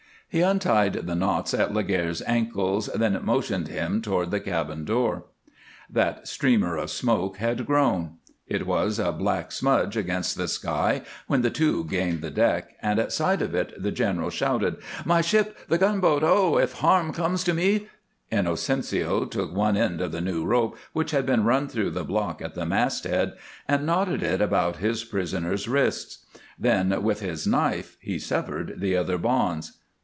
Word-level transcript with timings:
He 0.33 0.39
untied 0.39 0.93
the 0.93 1.13
knots 1.15 1.53
at 1.53 1.73
Laguerre's 1.73 2.21
ankles, 2.25 2.89
then 2.95 3.19
motioned 3.21 3.67
him 3.67 4.01
toward 4.01 4.31
the 4.31 4.39
cabin 4.39 4.85
door. 4.85 5.25
That 5.89 6.25
streamer 6.25 6.77
of 6.77 6.89
smoke 6.89 7.35
had 7.35 7.65
grown; 7.65 8.11
it 8.47 8.65
was 8.65 8.97
a 8.97 9.11
black 9.11 9.51
smudge 9.51 9.97
against 9.97 10.37
the 10.37 10.47
sky 10.47 11.01
when 11.27 11.41
the 11.41 11.49
two 11.49 11.83
gained 11.83 12.21
the 12.21 12.31
deck, 12.31 12.69
and 12.81 12.97
at 12.97 13.11
sight 13.11 13.41
of 13.41 13.53
it 13.53 13.73
the 13.77 13.91
general 13.91 14.29
shouted: 14.29 14.77
"My 15.03 15.19
ship! 15.19 15.57
The 15.67 15.77
gunboat! 15.77 16.23
Ho! 16.23 16.55
If 16.57 16.75
harm 16.75 17.11
comes 17.11 17.43
to 17.43 17.53
me" 17.53 17.89
Inocencio 18.31 19.25
took 19.29 19.53
one 19.53 19.75
end 19.75 19.99
of 19.99 20.13
the 20.13 20.21
new 20.21 20.45
rope 20.45 20.77
which 20.93 21.11
had 21.11 21.25
been 21.25 21.43
run 21.43 21.67
through 21.67 21.89
the 21.91 22.05
block 22.05 22.41
at 22.41 22.55
the 22.55 22.65
masthead, 22.65 23.33
and 23.67 23.85
knotted 23.85 24.23
it 24.23 24.39
about 24.39 24.77
his 24.77 25.03
prisoner's 25.03 25.67
wrists, 25.67 26.25
then 26.57 27.03
with 27.03 27.19
his 27.19 27.45
knife 27.45 27.97
he 27.99 28.17
severed 28.17 28.79
the 28.79 28.95
other 28.95 29.17
bonds. 29.17 29.73